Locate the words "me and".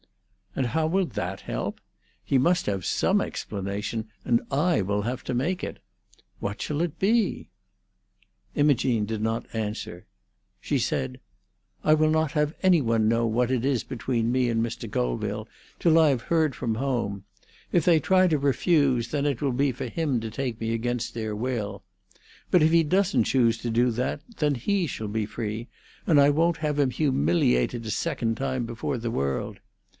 14.31-14.61